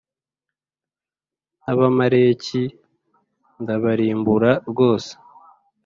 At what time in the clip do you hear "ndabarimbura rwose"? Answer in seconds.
3.61-5.11